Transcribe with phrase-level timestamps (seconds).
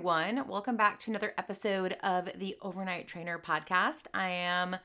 [0.00, 4.04] Everyone, welcome back to another episode of the Overnight Trainer podcast.
[4.14, 4.76] I am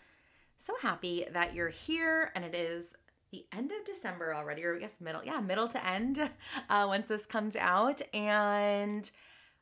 [0.58, 2.94] so happy that you're here and it is
[3.32, 6.20] the end of December already, or I guess middle, yeah, middle to end
[6.70, 8.02] uh, once this comes out.
[8.13, 9.10] And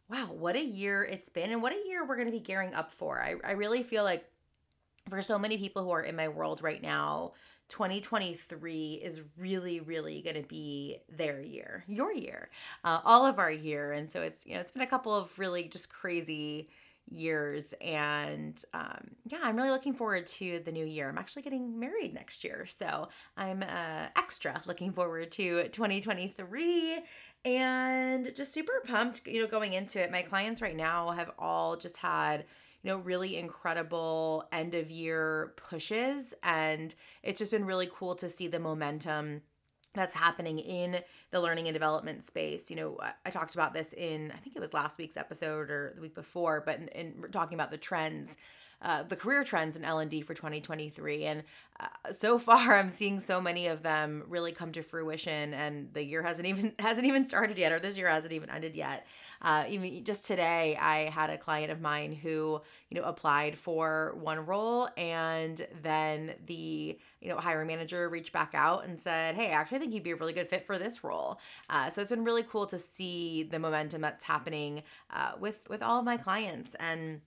[0.09, 2.74] wow, what a year it's been, and what a year we're going to be gearing
[2.74, 3.22] up for.
[3.22, 4.26] I, I really feel like
[5.08, 7.34] for so many people who are in my world right now,
[7.74, 12.52] 2023 is really, really going to be their year, your year,
[12.84, 13.94] uh, all of our year.
[13.94, 16.70] And so it's, you know, it's been a couple of really just crazy
[17.10, 17.74] years.
[17.82, 21.10] And um, yeah i'm really looking forward to the new year.
[21.10, 22.68] I'm actually getting married next year.
[22.68, 27.00] So i'm uh, extra looking forward to 2023
[27.44, 30.12] and just super pumped you know going into it.
[30.12, 32.46] My clients right now have all just had
[32.84, 38.30] you know really incredible end of year pushes and it's just been really cool to
[38.30, 39.42] see the momentum
[39.94, 41.00] that's happening in
[41.31, 42.70] the learning and development space.
[42.70, 45.94] You know, I talked about this in, I think it was last week's episode or
[45.95, 48.36] the week before, but in, in talking about the trends.
[48.81, 51.44] Uh, the career trends in L&D for 2023 and
[51.80, 56.03] uh, so far I'm seeing so many of them really come to fruition and the
[56.03, 59.08] year hasn't even hasn't even started yet or this year hasn't even ended yet
[59.44, 64.16] uh, even just today, I had a client of mine who, you know, applied for
[64.20, 69.48] one role and then the, you know, hiring manager reached back out and said, Hey,
[69.48, 71.40] I actually think you'd be a really good fit for this role.
[71.70, 75.84] Uh, so it's been really cool to see the momentum that's happening uh, with, with
[75.84, 76.76] all of my clients.
[76.80, 77.20] And,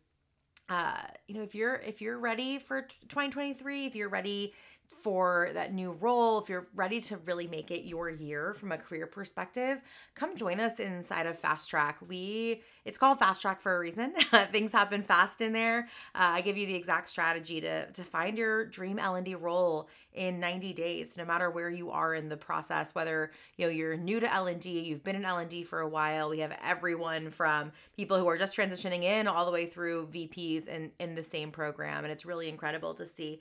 [0.70, 4.54] uh, you know, if you're, if you're ready for 2023, if you're ready
[5.02, 8.78] for that new role, if you're ready to really make it your year from a
[8.78, 9.80] career perspective,
[10.14, 11.98] come join us inside of Fast Track.
[12.06, 14.14] We it's called Fast Track for a reason.
[14.52, 15.88] Things happen fast in there.
[16.14, 20.40] Uh, I give you the exact strategy to to find your dream L&D role in
[20.40, 24.18] 90 days, no matter where you are in the process, whether you know you're new
[24.18, 26.30] to L&D, you've been in L&D for a while.
[26.30, 30.68] We have everyone from people who are just transitioning in all the way through VPs
[30.68, 33.40] in in the same program and it's really incredible to see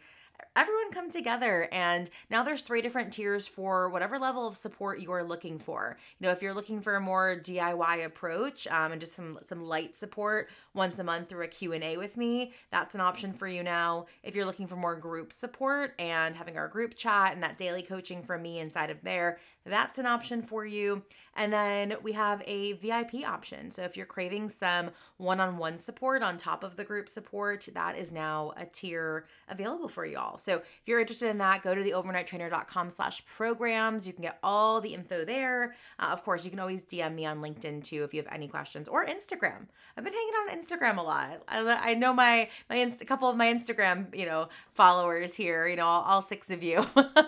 [0.55, 5.23] everyone come together and now there's three different tiers for whatever level of support you're
[5.23, 5.97] looking for.
[6.19, 9.63] You know if you're looking for a more diy approach um, and just some some
[9.63, 13.63] light support once a month through a q&a with me that's an option for you
[13.63, 14.05] now.
[14.23, 17.81] If you're looking for more group support and having our group chat and that daily
[17.81, 21.03] coaching from me inside of there that's an option for you
[21.35, 23.72] and then we have a VIP option.
[23.72, 27.68] So if you're craving some one on one support on top of the group support,
[27.73, 30.38] that is now a tier available for you all.
[30.38, 34.07] So if you're interested in that, go to the overnighttrainer.com slash programs.
[34.07, 35.75] You can get all the info there.
[36.00, 38.47] Uh, of course, you can always DM me on LinkedIn too if you have any
[38.47, 39.67] questions or Instagram.
[39.97, 41.41] I've been hanging on Instagram a lot.
[41.47, 45.67] I, I know my, my inst- a couple of my Instagram, you know, followers here,
[45.67, 46.85] you know, all, all six of you.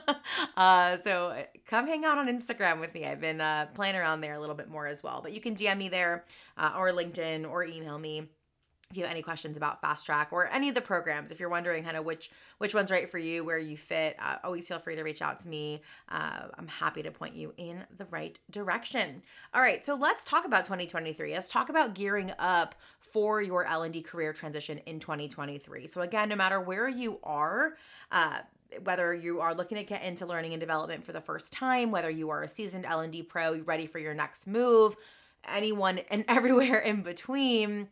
[0.57, 3.05] uh, so come hang out on Instagram with me.
[3.05, 5.21] I've been uh, playing around there a little bit more as well.
[5.21, 6.25] But you can DM me there
[6.57, 8.29] uh, or LinkedIn or email me
[8.89, 11.49] if you have any questions about fast track or any of the programs if you're
[11.49, 14.79] wondering kind of which which one's right for you where you fit uh, always feel
[14.79, 18.39] free to reach out to me uh, i'm happy to point you in the right
[18.49, 19.21] direction
[19.53, 24.01] all right so let's talk about 2023 let's talk about gearing up for your l&d
[24.03, 27.75] career transition in 2023 so again no matter where you are
[28.13, 28.39] uh,
[28.83, 32.09] whether you are looking to get into learning and development for the first time, whether
[32.09, 34.95] you are a seasoned L&D pro ready for your next move,
[35.47, 37.89] anyone and everywhere in between,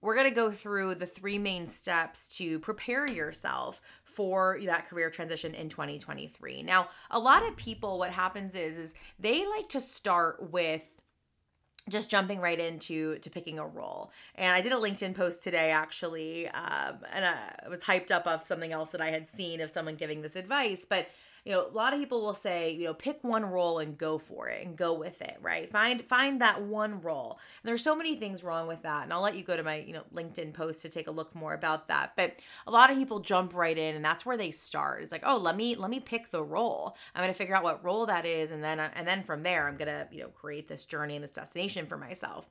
[0.00, 5.10] we're going to go through the three main steps to prepare yourself for that career
[5.10, 6.62] transition in 2023.
[6.62, 10.84] Now, a lot of people what happens is is they like to start with
[11.88, 14.10] just jumping right into to picking a role.
[14.34, 18.46] And i did a linkedin post today actually um, and i was hyped up of
[18.46, 21.08] something else that i had seen of someone giving this advice but
[21.48, 24.18] you know, a lot of people will say, you know, pick one role and go
[24.18, 25.72] for it and go with it, right?
[25.72, 27.38] Find find that one role.
[27.62, 29.04] And there's so many things wrong with that.
[29.04, 31.34] And I'll let you go to my, you know, LinkedIn post to take a look
[31.34, 32.12] more about that.
[32.16, 35.02] But a lot of people jump right in and that's where they start.
[35.02, 36.94] It's like, "Oh, let me let me pick the role.
[37.14, 39.68] I'm going to figure out what role that is and then and then from there
[39.68, 42.46] I'm going to, you know, create this journey and this destination for myself."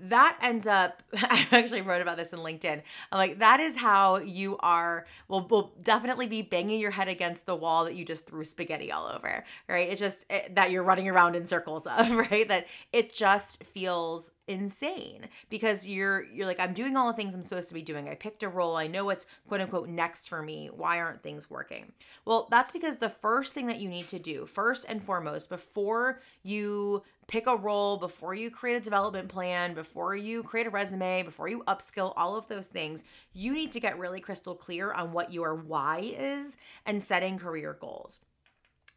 [0.00, 2.82] That ends up i actually wrote about this in linkedin
[3.12, 7.46] I'm like that is how you are will will definitely be banging your head against
[7.46, 10.82] the wall that you just threw spaghetti all over right it's just it, that you're
[10.82, 16.60] running around in circles of right that it just feels insane because you're you're like
[16.60, 18.08] I'm doing all the things I'm supposed to be doing.
[18.08, 18.76] I picked a role.
[18.76, 20.70] I know what's quote unquote next for me.
[20.74, 21.92] Why aren't things working?
[22.24, 26.20] Well, that's because the first thing that you need to do, first and foremost, before
[26.42, 31.22] you pick a role, before you create a development plan, before you create a resume,
[31.22, 35.12] before you upskill, all of those things, you need to get really crystal clear on
[35.12, 36.56] what your why is
[36.86, 38.18] and setting career goals.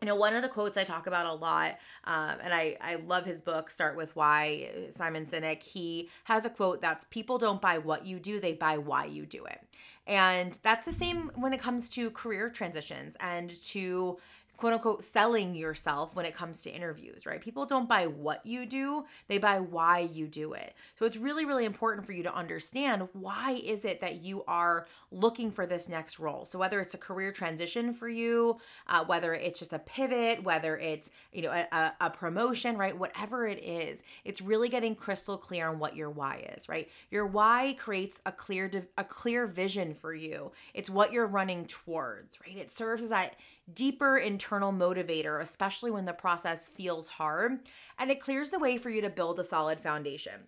[0.02, 2.98] You know one of the quotes i talk about a lot um, and I, I
[2.98, 7.60] love his book start with why simon sinek he has a quote that's people don't
[7.60, 9.60] buy what you do they buy why you do it.
[10.06, 14.18] And that's the same when it comes to career transitions and to
[14.58, 17.42] quote unquote selling yourself when it comes to interviews, right?
[17.42, 20.74] People don't buy what you do, they buy why you do it.
[20.96, 24.88] So it's really really important for you to understand why is it that you are
[25.12, 26.46] looking for this next role.
[26.46, 28.58] So whether it's a career transition for you,
[28.88, 32.98] uh, whether it's just a pivot, whether it's, you know, a, a promotion, right?
[32.98, 36.90] Whatever it is, it's really getting crystal clear on what your why is, right?
[37.10, 40.52] Your why creates a clear a clear vision for you.
[40.74, 42.58] It's what you're running towards, right?
[42.58, 43.36] It serves as that
[43.74, 47.60] deeper internal motivator, especially when the process feels hard,
[47.98, 50.48] and it clears the way for you to build a solid foundation.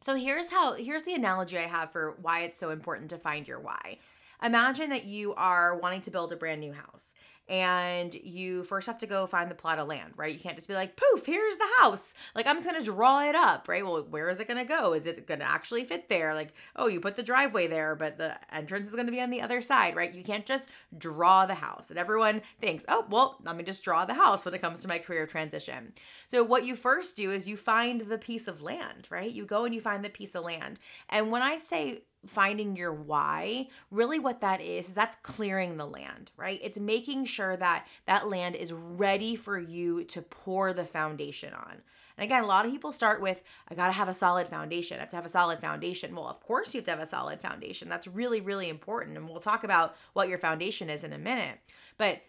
[0.00, 3.46] So here's how here's the analogy I have for why it's so important to find
[3.46, 3.98] your why.
[4.42, 7.14] Imagine that you are wanting to build a brand new house
[7.48, 10.32] and you first have to go find the plot of land, right?
[10.32, 12.14] You can't just be like, poof, here's the house.
[12.34, 13.84] Like, I'm just gonna draw it up, right?
[13.84, 14.92] Well, where is it gonna go?
[14.92, 16.34] Is it gonna actually fit there?
[16.34, 19.42] Like, oh, you put the driveway there, but the entrance is gonna be on the
[19.42, 20.14] other side, right?
[20.14, 21.90] You can't just draw the house.
[21.90, 24.88] And everyone thinks, oh, well, let me just draw the house when it comes to
[24.88, 25.92] my career transition.
[26.28, 29.30] So, what you first do is you find the piece of land, right?
[29.30, 30.78] You go and you find the piece of land.
[31.08, 35.86] And when I say finding your why really what that is is that's clearing the
[35.86, 36.60] land right?
[36.62, 41.82] It's making sure that that land is ready for you to pour the foundation on.
[42.16, 44.98] And again a lot of people start with i gotta have a solid foundation.
[44.98, 46.14] I have to have a solid foundation.
[46.14, 47.88] Well of course you have to have a solid foundation.
[47.88, 51.58] That's really really important and we'll talk about what your foundation is in a minute.
[51.98, 52.22] But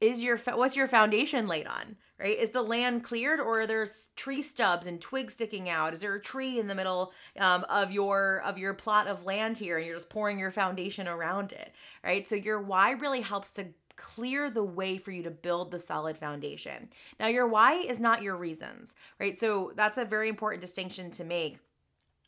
[0.00, 2.38] is your what's your foundation laid on right?
[2.38, 5.92] Is the land cleared or are there tree stubs and twigs sticking out?
[5.92, 9.58] Is there a tree in the middle um, of your of your plot of land
[9.58, 11.72] here and you're just pouring your foundation around it
[12.04, 12.26] right?
[12.28, 13.66] So your why really helps to
[13.96, 16.90] clear the way for you to build the solid foundation.
[17.18, 19.38] Now your why is not your reasons right?
[19.38, 21.58] So that's a very important distinction to make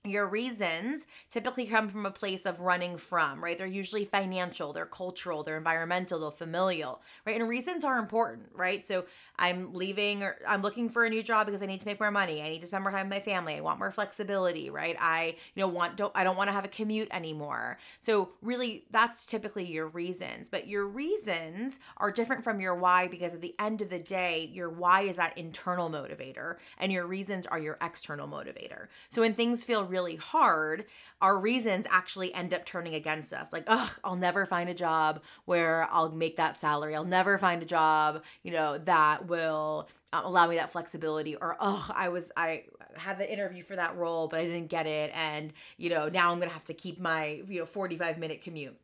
[0.09, 3.57] your reasons typically come from a place of running from, right?
[3.57, 7.39] They're usually financial, they're cultural, they're environmental, they're familial, right?
[7.39, 8.87] And reasons are important, right?
[8.87, 9.05] So
[9.39, 12.11] I'm leaving or I'm looking for a new job because I need to make more
[12.11, 12.43] money.
[12.43, 13.55] I need to spend more time with my family.
[13.55, 14.97] I want more flexibility, right?
[14.99, 17.79] I, you know, want don't I don't want to have a commute anymore.
[18.01, 20.49] So really that's typically your reasons.
[20.49, 24.51] But your reasons are different from your why because at the end of the day,
[24.53, 28.89] your why is that internal motivator and your reasons are your external motivator.
[29.11, 30.85] So when things feel really hard,
[31.21, 33.53] our reasons actually end up turning against us.
[33.53, 36.95] Like, ugh, I'll never find a job where I'll make that salary.
[36.95, 41.35] I'll never find a job, you know, that will um, allow me that flexibility.
[41.35, 42.65] Or, oh, I was, I
[42.97, 45.11] had the interview for that role, but I didn't get it.
[45.15, 48.77] And, you know, now I'm to have to keep my, you know, 45 minute commute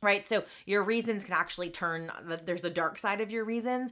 [0.00, 2.08] right so your reasons can actually turn
[2.44, 3.90] there's a dark side of your reasons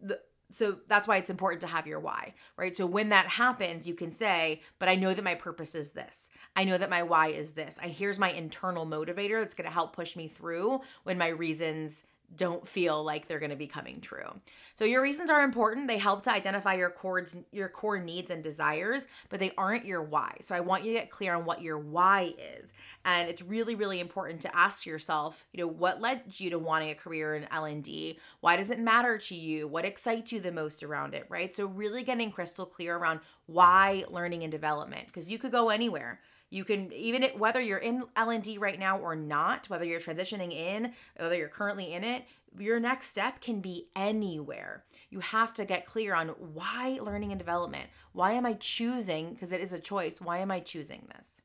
[0.00, 0.18] the,
[0.52, 2.76] so that's why it's important to have your why, right?
[2.76, 6.30] So when that happens, you can say, but I know that my purpose is this.
[6.54, 7.78] I know that my why is this.
[7.82, 12.04] I here's my internal motivator that's going to help push me through when my reasons
[12.36, 14.40] don't feel like they're going to be coming true.
[14.76, 15.88] So your reasons are important.
[15.88, 20.02] They help to identify your core your core needs and desires, but they aren't your
[20.02, 20.36] why.
[20.40, 22.72] So I want you to get clear on what your why is.
[23.04, 26.90] And it's really really important to ask yourself, you know, what led you to wanting
[26.90, 28.18] a career in L&D?
[28.40, 29.68] Why does it matter to you?
[29.68, 31.54] What excites you the most around it, right?
[31.54, 36.20] So really getting crystal clear around why learning and development because you could go anywhere
[36.52, 40.52] you can even it, whether you're in L&D right now or not, whether you're transitioning
[40.52, 42.26] in, whether you're currently in it,
[42.58, 44.84] your next step can be anywhere.
[45.08, 47.88] You have to get clear on why learning and development.
[48.12, 50.20] Why am I choosing because it is a choice.
[50.20, 51.40] Why am I choosing this?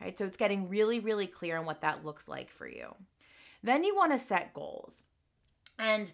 [0.00, 0.16] Right?
[0.16, 2.94] So it's getting really really clear on what that looks like for you.
[3.64, 5.02] Then you want to set goals.
[5.76, 6.12] And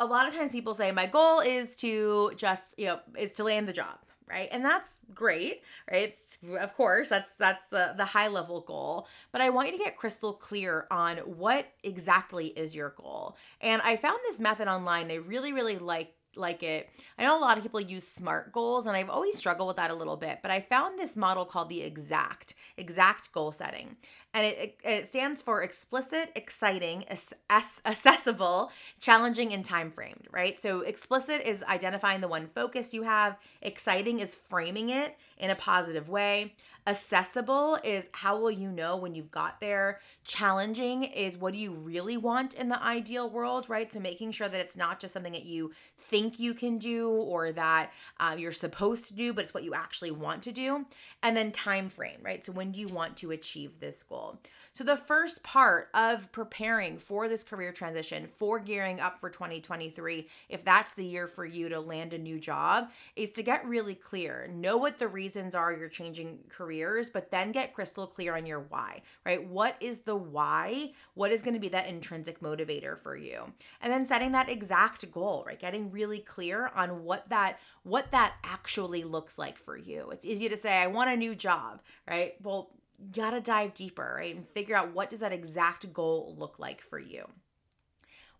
[0.00, 3.44] a lot of times people say my goal is to just, you know, is to
[3.44, 3.98] land the job,
[4.28, 4.48] right?
[4.50, 6.08] And that's great, right?
[6.08, 9.84] It's of course that's that's the the high level goal, but I want you to
[9.84, 13.36] get crystal clear on what exactly is your goal.
[13.60, 15.10] And I found this method online.
[15.10, 16.88] I really really like like it.
[17.18, 19.90] I know a lot of people use SMART goals, and I've always struggled with that
[19.90, 23.96] a little bit, but I found this model called the EXACT, EXACT goal setting.
[24.34, 27.04] And it, it stands for explicit, exciting,
[27.50, 30.60] ass- accessible, challenging, and time framed, right?
[30.60, 35.54] So, explicit is identifying the one focus you have, exciting is framing it in a
[35.54, 36.54] positive way.
[36.84, 40.00] Accessible is how will you know when you've got there?
[40.26, 43.92] Challenging is what do you really want in the ideal world, right?
[43.92, 47.52] So making sure that it's not just something that you think you can do or
[47.52, 50.86] that uh, you're supposed to do, but it's what you actually want to do.
[51.22, 52.44] And then time frame, right?
[52.44, 54.40] So when do you want to achieve this goal?
[54.74, 60.26] So, the first part of preparing for this career transition, for gearing up for 2023,
[60.48, 63.94] if that's the year for you to land a new job, is to get really
[63.94, 64.48] clear.
[64.50, 66.38] Know what the reasons are you're changing
[66.72, 69.46] careers, but then get crystal clear on your why, right?
[69.46, 70.92] What is the why?
[71.14, 73.52] What is going to be that intrinsic motivator for you?
[73.80, 75.60] And then setting that exact goal, right?
[75.60, 80.10] Getting really clear on what that what that actually looks like for you.
[80.10, 82.34] It's easy to say I want a new job, right?
[82.42, 84.34] Well, you gotta dive deeper, right?
[84.34, 87.28] And figure out what does that exact goal look like for you.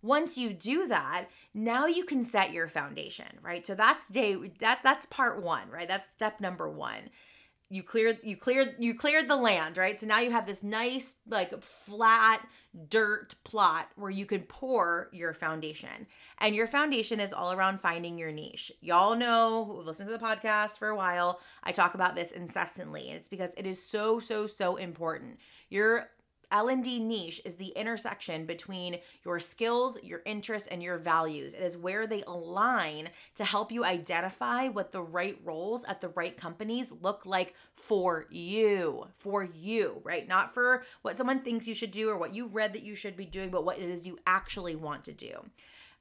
[0.01, 3.65] Once you do that, now you can set your foundation, right?
[3.65, 5.87] So that's day that that's part 1, right?
[5.87, 7.11] That's step number 1
[7.73, 9.99] you cleared you cleared you cleared the land right?
[9.99, 12.47] So now you have this nice like flat
[12.91, 16.07] dirt plot where you can pour your foundation.
[16.37, 18.73] And your foundation is all around finding your niche.
[18.83, 23.09] Y'all know who listened to the podcast for a while i talk about this incessantly
[23.09, 25.39] and it's because it is so so so important.
[25.71, 26.11] Your
[26.53, 31.55] L&D niche is the intersection between your skills, your interests, and your values.
[31.55, 36.11] It is where they align to help you identify what the right roles at the
[36.11, 40.29] right companies look like for you, for you, right?
[40.29, 43.17] Not for what someone thinks you should do or what you read that you should
[43.17, 45.47] be doing, but what it is you actually want to do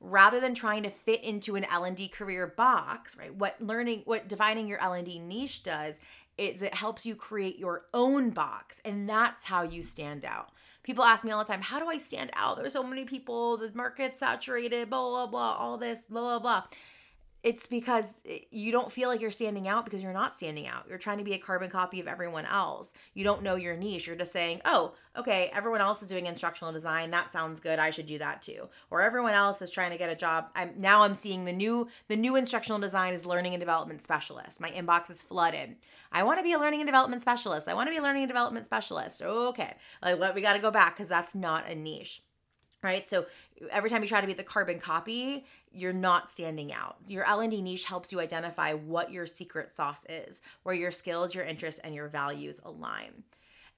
[0.01, 3.34] rather than trying to fit into an L&D career box, right?
[3.34, 6.00] What learning what defining your L&D niche does
[6.38, 10.50] is it helps you create your own box and that's how you stand out.
[10.84, 12.58] People ask me all the time how do i stand out?
[12.58, 16.64] There's so many people the market's saturated blah blah blah all this blah blah blah
[17.44, 20.86] it's because eh, you don't feel like you're standing out because you're not standing out.
[20.88, 22.94] You're trying to be a carbon copy of everyone else.
[23.14, 24.08] You don't know your niche.
[24.08, 27.12] You're just saying, oh, okay, everyone else is doing instructional design.
[27.12, 27.80] That sounds good.
[27.80, 28.70] I should do that too.
[28.90, 30.48] Or everyone else is trying to get a job.
[30.56, 34.62] I'm now I'm seeing the new the new instructional design is learning and development specialist.
[34.62, 35.76] My inbox is flooded.
[36.12, 37.68] I want to be a learning and development specialist.
[37.68, 39.22] I want to be a learning and development specialist.
[39.22, 42.22] Okay, like what we got to go back because that's not a niche
[42.84, 43.26] right so
[43.70, 47.62] every time you try to be the carbon copy you're not standing out your l&d
[47.62, 51.96] niche helps you identify what your secret sauce is where your skills your interests and
[51.96, 53.24] your values align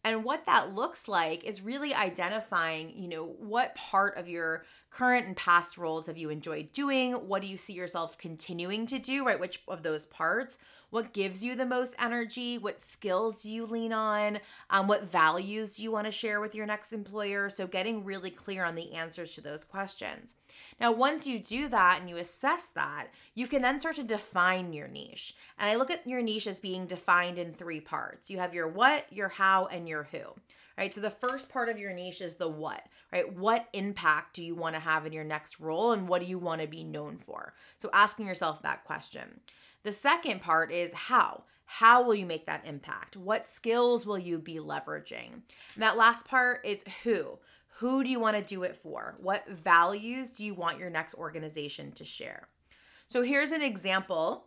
[0.05, 5.27] and what that looks like is really identifying, you know, what part of your current
[5.27, 7.13] and past roles have you enjoyed doing?
[7.13, 9.39] What do you see yourself continuing to do, right?
[9.39, 10.57] Which of those parts?
[10.93, 12.59] What gives you the most energy?
[12.59, 14.37] What skills do you lean on?
[14.69, 17.49] Um, what values do you want to share with your next employer?
[17.49, 20.35] So, getting really clear on the answers to those questions.
[20.79, 24.71] Now, once you do that and you assess that, you can then start to define
[24.71, 25.33] your niche.
[25.57, 28.67] And I look at your niche as being defined in three parts you have your
[28.67, 30.35] what, your how, and your who
[30.77, 30.93] right?
[30.93, 33.31] So the first part of your niche is the what, right?
[33.31, 36.39] What impact do you want to have in your next role and what do you
[36.39, 37.53] want to be known for?
[37.77, 39.41] So asking yourself that question.
[39.83, 41.43] The second part is how.
[41.65, 43.17] How will you make that impact?
[43.17, 45.41] What skills will you be leveraging?
[45.73, 47.39] And that last part is who.
[47.77, 49.15] Who do you want to do it for?
[49.19, 52.47] What values do you want your next organization to share?
[53.07, 54.45] So here's an example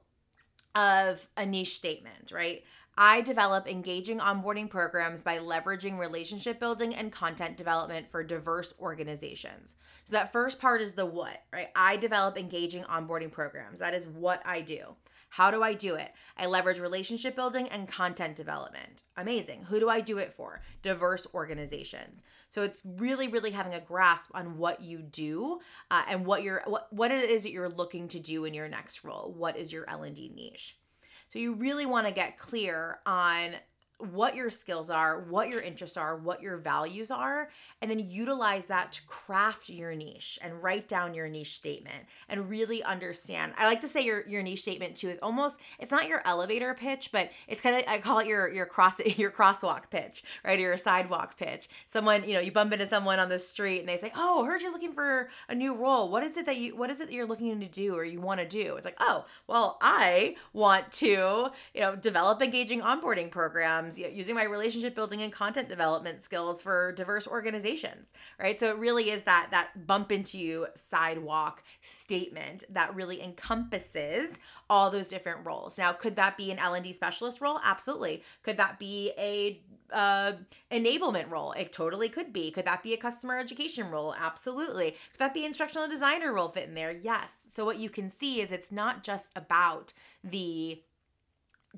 [0.75, 2.63] of a niche statement, right?
[2.99, 9.75] I develop engaging onboarding programs by leveraging relationship building and content development for diverse organizations.
[10.07, 11.69] So, that first part is the what, right?
[11.77, 13.81] I develop engaging onboarding programs.
[13.81, 14.97] That is what I do.
[15.37, 16.13] How do I do it?
[16.39, 19.03] I leverage relationship building and content development.
[19.19, 19.65] Amazing.
[19.65, 20.63] Who do I do it for?
[20.83, 22.23] Diverse organizations.
[22.49, 25.59] So it's really, really having a grasp on what you do
[25.91, 28.67] uh, and what you're what what it is that you're looking to do in your
[28.67, 29.31] next role.
[29.37, 30.79] What is your L and D niche?
[31.29, 33.57] So you really want to get clear on
[33.99, 37.51] what your skills are, what your interests are, what your values are,
[37.81, 42.51] and then utilize that to craft your niche and write down your niche statement and
[42.51, 43.55] really understand.
[43.57, 46.75] I like to say your your niche statement too is almost it's not your elevator
[46.75, 50.59] pitch, but it's kind of I call it your your cross your crosswalk pitch, right?
[50.59, 51.69] Or your sidewalk pitch.
[51.87, 54.61] Someone, you know, you bump into someone on the street and they say, "Oh, heard
[54.61, 56.11] you're looking for a new role.
[56.11, 58.21] What is it that you what is it that you're looking to do or you
[58.21, 63.31] want to do?" It's like, "Oh, well, I want to, you know, develop engaging onboarding
[63.31, 68.59] programs programs using my relationship building and content development skills for diverse organizations right?
[68.59, 74.39] So it really is that that bump into you sidewalk statement that really encompasses
[74.69, 75.79] all those different roles.
[75.79, 77.61] Now could that be an l&d specialist role?
[77.63, 78.23] Absolutely.
[78.43, 79.61] Could that be a
[79.93, 80.33] uh,
[80.71, 81.53] enablement role?
[81.53, 82.51] It totally could be.
[82.51, 84.15] Could that be a customer education role?
[84.19, 84.93] Absolutely.
[85.13, 86.93] Could that be instructional designer role fit in there?
[86.93, 87.45] Yes.
[87.49, 89.93] So what you can see is it's not just about
[90.25, 90.83] the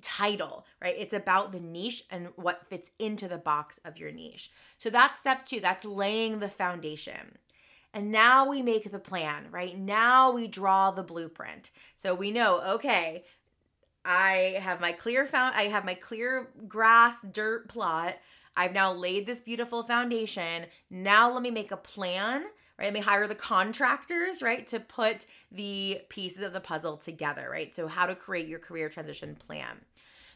[0.03, 0.95] title, right?
[0.97, 4.51] It's about the niche and what fits into the box of your niche.
[4.79, 7.39] So that's step two, that's laying the foundation.
[7.95, 9.77] And now we make the plan, right?
[9.79, 11.71] Now we draw the blueprint.
[11.97, 13.25] So we know, okay,
[14.05, 18.17] I have my clear found I have my clear grass dirt plot.
[18.57, 20.67] I've now laid this beautiful foundation.
[20.91, 22.45] Now let me make a plan,
[22.79, 22.87] right?
[22.87, 27.75] Let me hire the contractors, right, to put the pieces of the puzzle together, right?
[27.75, 29.81] So how to create your career transition plan.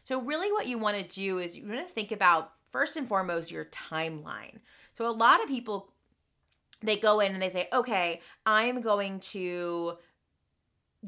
[0.05, 3.07] So, really, what you want to do is you want to think about first and
[3.07, 4.59] foremost your timeline.
[4.97, 5.93] So, a lot of people
[6.81, 9.97] they go in and they say, okay, I'm going to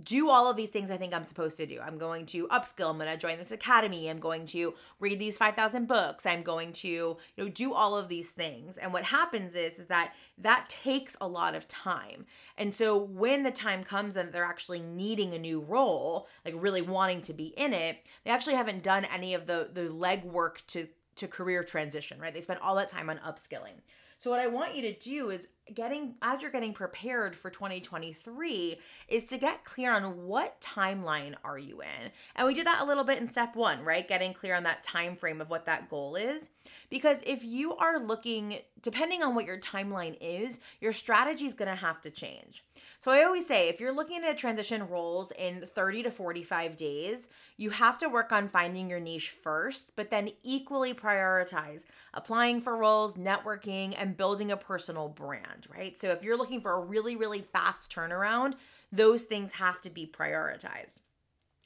[0.04, 1.80] do all of these things I think I'm supposed to do.
[1.80, 2.90] I'm going to upskill.
[2.90, 4.10] I'm going to join this academy.
[4.10, 6.26] I'm going to read these 5,000 books.
[6.26, 8.78] I'm going to, you know, do all of these things.
[8.78, 12.26] And what happens is is that that takes a lot of time.
[12.58, 16.82] And so when the time comes and they're actually needing a new role, like really
[16.82, 20.88] wanting to be in it, they actually haven't done any of the the legwork to
[21.16, 22.34] to career transition, right?
[22.34, 23.82] They spend all that time on upskilling.
[24.20, 28.78] So what I want you to do is getting as you're getting prepared for 2023
[29.08, 32.12] is to get clear on what timeline are you in.
[32.36, 34.08] And we did that a little bit in step one right?
[34.08, 36.50] Getting clear on that time frame of what that goal is.
[36.90, 41.70] Because if you are looking depending on what your timeline is your strategy is going
[41.70, 42.64] to have to change.
[43.00, 47.28] So I always say if you're looking to transition roles in 30 to 45 days,
[47.58, 52.76] you have to work on finding your niche first, but then equally prioritize applying for
[52.76, 55.98] roles, networking, and building a personal brand, right?
[55.98, 58.54] So if you're looking for a really, really fast turnaround,
[58.92, 60.98] those things have to be prioritized.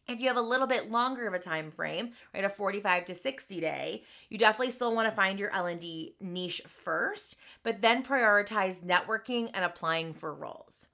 [0.07, 3.15] If you have a little bit longer of a time frame, right, a 45 to
[3.15, 8.83] 60 day, you definitely still want to find your L&D niche first, but then prioritize
[8.83, 10.87] networking and applying for roles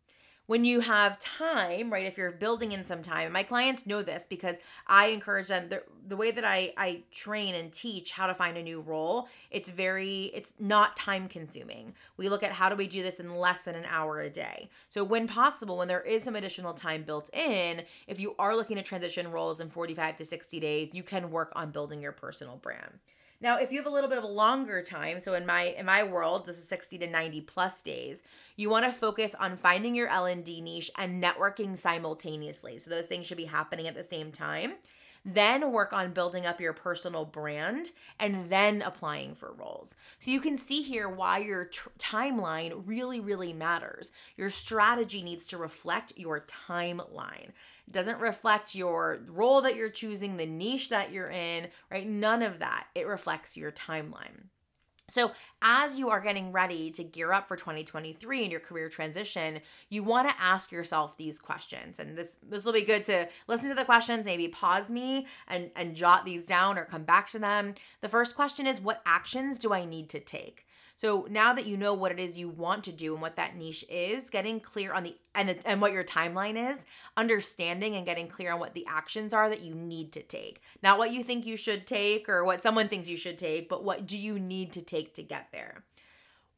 [0.47, 2.05] when you have time, right?
[2.05, 5.83] If you're building in some time, my clients know this because I encourage them the,
[6.07, 9.69] the way that I I train and teach how to find a new role, it's
[9.69, 11.93] very it's not time consuming.
[12.17, 14.69] We look at how do we do this in less than an hour a day.
[14.89, 18.77] So when possible, when there is some additional time built in, if you are looking
[18.77, 22.57] to transition roles in 45 to 60 days, you can work on building your personal
[22.57, 22.99] brand.
[23.41, 25.85] Now, if you have a little bit of a longer time, so in my in
[25.85, 28.23] my world, this is 60 to 90 plus days,
[28.55, 32.79] you want to focus on finding your L&D niche and networking simultaneously.
[32.79, 34.75] So those things should be happening at the same time.
[35.25, 39.95] Then work on building up your personal brand and then applying for roles.
[40.19, 44.11] So you can see here why your timeline really really matters.
[44.37, 47.51] Your strategy needs to reflect your timeline
[47.89, 52.07] doesn't reflect your role that you're choosing, the niche that you're in, right?
[52.07, 52.87] None of that.
[52.95, 54.45] It reflects your timeline.
[55.07, 59.61] So, as you are getting ready to gear up for 2023 in your career transition,
[59.89, 61.99] you want to ask yourself these questions.
[61.99, 65.69] And this this will be good to listen to the questions, maybe pause me and
[65.75, 67.75] and jot these down or come back to them.
[68.01, 70.64] The first question is what actions do I need to take?
[70.97, 73.57] So now that you know what it is you want to do and what that
[73.57, 76.85] niche is, getting clear on the and the, and what your timeline is,
[77.17, 80.61] understanding and getting clear on what the actions are that you need to take.
[80.81, 83.83] Not what you think you should take or what someone thinks you should take, but
[83.83, 85.83] what do you need to take to get there?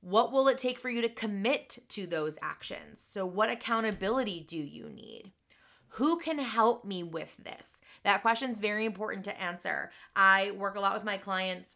[0.02, 3.02] What will it take for you to commit to those actions?
[3.02, 5.32] So what accountability do you need?
[5.92, 7.82] Who can help me with this?
[8.04, 9.92] That question is very important to answer.
[10.16, 11.76] I work a lot with my clients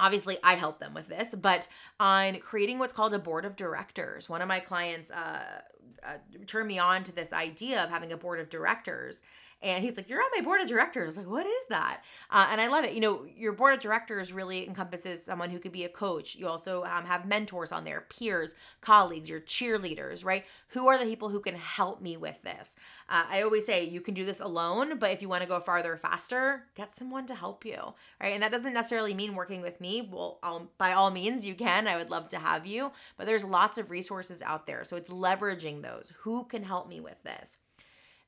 [0.00, 4.28] obviously i help them with this but on creating what's called a board of directors
[4.28, 5.60] one of my clients uh,
[6.06, 9.22] uh, turned me on to this idea of having a board of directors
[9.62, 11.16] And he's like, You're on my board of directors.
[11.16, 12.02] Like, what is that?
[12.30, 12.94] Uh, and I love it.
[12.94, 16.34] You know, your board of directors really encompasses someone who could be a coach.
[16.34, 20.44] You also um, have mentors on there, peers, colleagues, your cheerleaders, right?
[20.68, 22.74] Who are the people who can help me with this?
[23.08, 25.60] Uh, I always say you can do this alone, but if you want to go
[25.60, 28.32] farther faster, get someone to help you, right?
[28.32, 30.08] And that doesn't necessarily mean working with me.
[30.10, 31.86] Well, I'll, by all means, you can.
[31.86, 34.84] I would love to have you, but there's lots of resources out there.
[34.84, 36.12] So it's leveraging those.
[36.20, 37.58] Who can help me with this?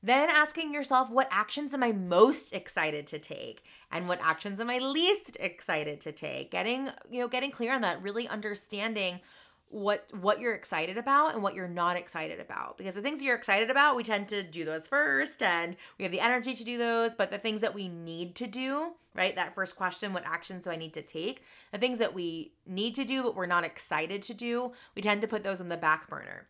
[0.05, 3.63] Then asking yourself, what actions am I most excited to take?
[3.89, 6.51] And what actions am I least excited to take?
[6.51, 9.21] Getting, you know, getting clear on that, really understanding
[9.69, 12.77] what what you're excited about and what you're not excited about.
[12.77, 16.11] Because the things you're excited about we tend to do those first and we have
[16.11, 17.15] the energy to do those.
[17.15, 19.35] But the things that we need to do right?
[19.35, 21.43] That first question what actions do i need to take?
[21.71, 25.21] The things that we need to do but we're not excited to do we tend
[25.21, 26.47] to put those on the back burner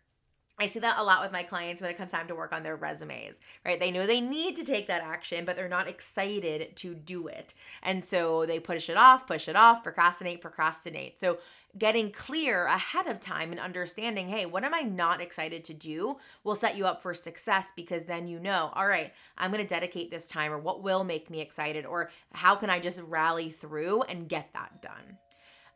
[0.60, 2.62] I see that a lot with my clients when it comes time to work on
[2.62, 3.80] their resumes, right?
[3.80, 7.56] They know they need to take that action, but they're not excited to do it.
[7.82, 11.20] And so they push it off, push it off, procrastinate, procrastinate.
[11.20, 11.40] So
[11.76, 16.18] getting clear ahead of time and understanding, hey, what am I not excited to do
[16.44, 19.68] will set you up for success because then you know, all right, I'm going to
[19.68, 23.50] dedicate this time or what will make me excited or how can I just rally
[23.50, 25.18] through and get that done.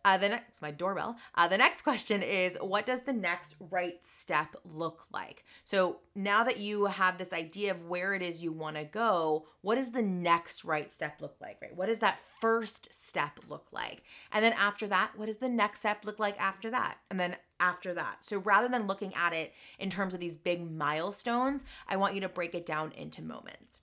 [0.07, 1.17] Uh, the next, my doorbell.
[1.35, 5.43] Uh, the next question is, what does the next right step look like?
[5.65, 9.47] So now that you have this idea of where it is you want to go,
[9.59, 11.57] what does the next right step look like?
[11.61, 11.75] Right?
[11.75, 14.01] What does that first step look like?
[14.31, 16.99] And then after that, what does the next step look like after that?
[17.11, 18.19] And then after that.
[18.21, 22.21] So rather than looking at it in terms of these big milestones, I want you
[22.21, 23.79] to break it down into moments.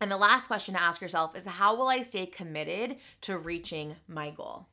[0.00, 3.96] And the last question to ask yourself is how will I stay committed to reaching
[4.06, 4.68] my goal?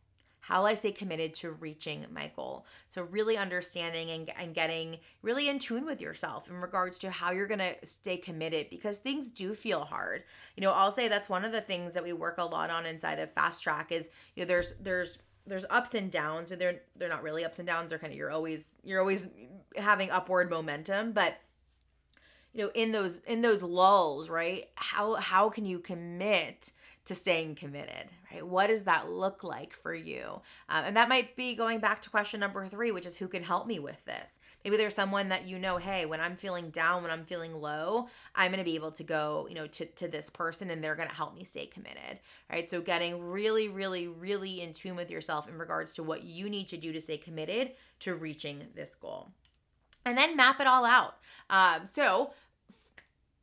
[0.47, 2.65] How I stay committed to reaching my goal?
[2.87, 7.31] So, really understanding and, and getting really in tune with yourself in regards to how
[7.31, 10.23] you're to stay committed because things do feel hard.
[10.55, 12.85] You know, I'll say that's one of the things that we work a lot on
[12.85, 16.81] inside of Fast Track is, you know, there's, there's, there's ups and downs, but they're
[16.95, 17.89] they're not really ups and downs.
[17.89, 19.27] They're kind of you're always you're always
[19.75, 21.39] having upward momentum, but
[22.57, 24.67] you know in those in those lulls, right?
[24.75, 26.71] How how can you commit
[27.05, 28.45] to staying committed, right?
[28.45, 30.41] What does that look like for you?
[30.67, 33.43] Um, and that might be going back to question number three, which is who can
[33.43, 34.39] help me with this?
[34.65, 38.09] Maybe there's someone that you know, hey, when I'm feeling down, when I'm feeling low,
[38.35, 40.95] I'm going to be able to go, you know, to, to this person and they're
[40.95, 42.19] going to help me stay committed,
[42.51, 42.69] right?
[42.69, 46.67] So getting really, really, really in tune with yourself in regards to what you need
[46.69, 49.29] to do to stay committed to reaching this goal.
[50.03, 51.15] And then map it all out.
[51.49, 52.31] Um, so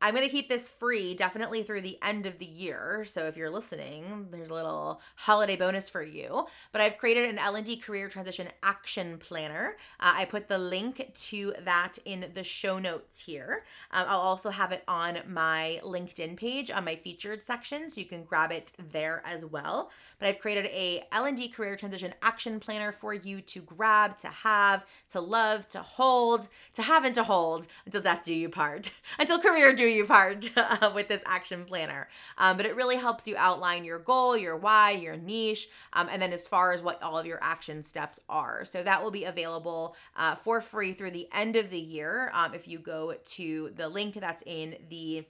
[0.01, 3.05] I'm going to keep this free definitely through the end of the year.
[3.07, 6.45] So if you're listening, there's a little holiday bonus for you.
[6.71, 9.77] But I've created an L&D career transition action planner.
[9.99, 13.63] Uh, I put the link to that in the show notes here.
[13.89, 18.05] Um, I'll also have it on my LinkedIn page on my featured section, so you
[18.05, 19.91] can grab it there as well.
[20.19, 24.85] But I've created a L&D career transition action planner for you to grab, to have,
[25.11, 29.39] to love, to hold, to have and to hold until death do you part, until
[29.39, 30.49] career do you you part
[30.93, 32.07] with this action planner.
[32.37, 36.21] Um, but it really helps you outline your goal, your why, your niche, um, and
[36.21, 38.65] then as far as what all of your action steps are.
[38.65, 42.53] So that will be available uh, for free through the end of the year um,
[42.53, 45.25] if you go to the link that's in the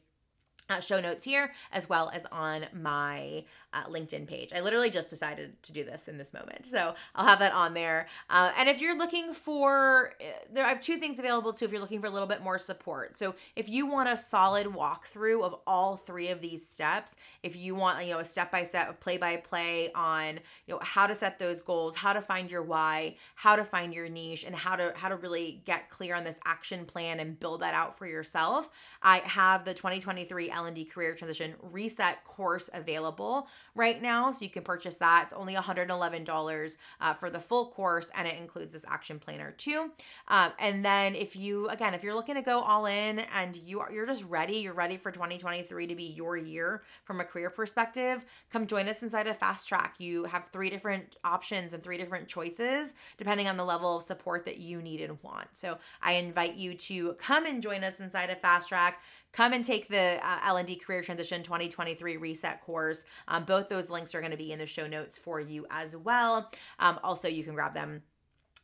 [0.69, 3.43] uh, show notes here as well as on my
[3.75, 4.51] uh, LinkedIn page.
[4.55, 6.65] I literally just decided to do this in this moment.
[6.65, 8.07] So I'll have that on there.
[8.29, 11.71] Uh, and if you're looking for, uh, there, I have two things available too if
[11.71, 13.17] you're looking for a little bit more support.
[13.17, 17.75] So if you want a solid walkthrough of all three of these steps, if you
[17.75, 21.13] want, you know, a step by step, play by play on, you know, how to
[21.13, 24.75] set those goals, how to find your why, how to find your niche, and how
[24.77, 28.07] to how to really get clear on this action plan and build that out for
[28.07, 28.69] yourself,
[29.01, 34.31] I have the 2023 L&D Career Transition Reset course available right now.
[34.31, 35.23] So you can purchase that.
[35.25, 39.91] It's only $111 uh, for the full course, and it includes this action planner too.
[40.27, 43.79] Um, and then if you, again, if you're looking to go all in and you
[43.79, 47.49] are, you're just ready, you're ready for 2023 to be your year from a career
[47.49, 49.95] perspective, come join us inside of Fast Track.
[49.97, 54.45] You have three different options and three different choices depending on the level of support
[54.45, 55.47] that you need and want.
[55.53, 59.01] So I invite you to come and join us inside of Fast Track
[59.35, 63.03] come and take the uh, L&D Career Transition 2023 Reset course.
[63.27, 65.95] Um, both those links are going to be in the show notes for you as
[65.95, 66.49] well.
[66.79, 68.03] Um, also, you can grab them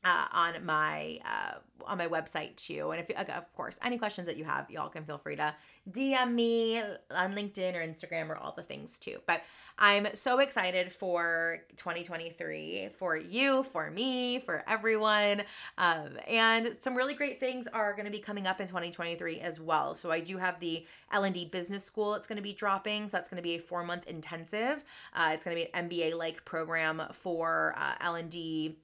[0.03, 2.91] uh, on my uh, on my website too.
[2.91, 5.55] And if of course any questions that you have, y'all can feel free to
[5.89, 9.19] DM me on LinkedIn or Instagram or all the things too.
[9.25, 9.41] But
[9.77, 15.43] I'm so excited for 2023 for you, for me, for everyone.
[15.77, 19.59] Um, and some really great things are going to be coming up in 2023 as
[19.59, 19.95] well.
[19.95, 22.13] So I do have the L&D Business School.
[22.13, 23.07] It's going to be dropping.
[23.07, 24.83] So that's going to be a four month intensive.
[25.13, 28.77] Uh, it's going to be an MBA like program for uh, L&D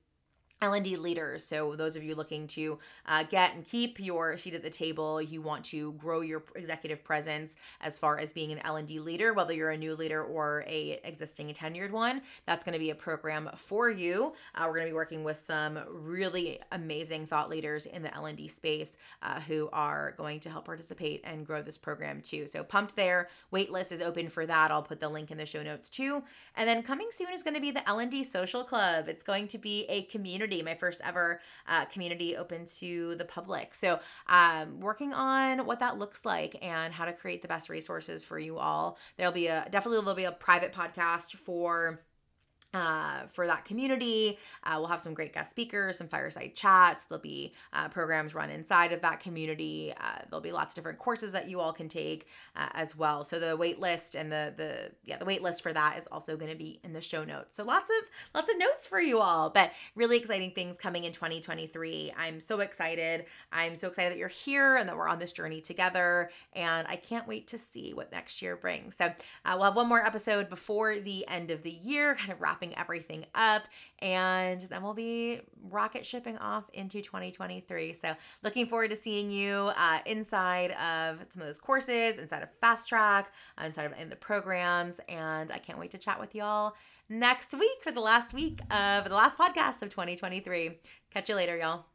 [0.62, 1.46] L&D leaders.
[1.46, 5.22] So those of you looking to uh, get and keep your seat at the table,
[5.22, 9.54] you want to grow your executive presence as far as being an L&D leader, whether
[9.54, 12.22] you're a new leader or a existing tenured one.
[12.48, 14.34] That's going to be a program for you.
[14.56, 18.48] Uh, we're going to be working with some really amazing thought leaders in the L&D
[18.48, 22.48] space uh, who are going to help participate and grow this program too.
[22.48, 23.30] So pumped there.
[23.54, 24.72] Waitlist is open for that.
[24.72, 26.24] I'll put the link in the show notes too.
[26.56, 29.08] And then coming soon is going to be the L&D Social Club.
[29.08, 33.26] It's going to be a community community, my first ever uh, community open to the
[33.26, 33.76] public.
[33.76, 38.24] So, um, working on what that looks like and how to create the best resources
[38.24, 38.98] for you all.
[39.18, 42.02] There'll be a definitely there'll be a private podcast for
[42.78, 44.38] uh, for that community.
[44.63, 47.06] Uh, we'll have some great guest speakers, some fireside chats.
[47.06, 49.94] There'll be uh, programs run inside of that community.
[50.00, 53.24] Uh, there'll be lots of different courses that you all can take uh, as well.
[53.24, 56.38] So the wait list and the the yeah the wait list for that is also
[56.38, 57.56] going to be in the show notes.
[57.56, 61.12] So lots of lots of notes for you all, but really exciting things coming in
[61.12, 62.13] 2023.
[62.16, 63.26] I'm so excited.
[63.52, 66.30] I'm so excited that you're here and that we're on this journey together.
[66.54, 68.96] And I can't wait to see what next year brings.
[68.96, 69.12] So uh,
[69.56, 72.77] we'll have one more episode before the end of the year, kind of wrapping wrapping
[72.77, 73.63] everything up.
[73.99, 77.93] And then we'll be rocket shipping off into 2023.
[77.93, 82.49] So, looking forward to seeing you uh, inside of some of those courses, inside of
[82.62, 83.32] Fast Track,
[83.63, 84.99] inside of in the programs.
[85.10, 86.73] And I can't wait to chat with y'all
[87.10, 90.77] next week for the last week of the last podcast of 2023.
[91.12, 91.86] Catch you later, y'all.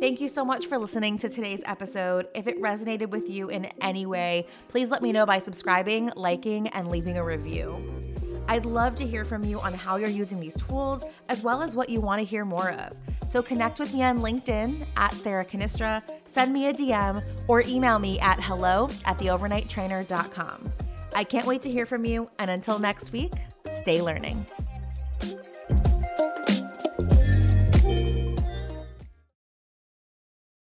[0.00, 2.26] Thank you so much for listening to today's episode.
[2.34, 6.68] If it resonated with you in any way, please let me know by subscribing, liking,
[6.68, 8.11] and leaving a review.
[8.48, 11.74] I'd love to hear from you on how you're using these tools, as well as
[11.74, 12.96] what you want to hear more of.
[13.30, 17.98] So connect with me on LinkedIn at Sarah Cannistra, send me a DM, or email
[17.98, 20.72] me at hello at theovernighttrainer.com.
[21.14, 23.32] I can't wait to hear from you, and until next week,
[23.80, 24.44] stay learning.